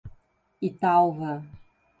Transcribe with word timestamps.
Italva 0.69 1.31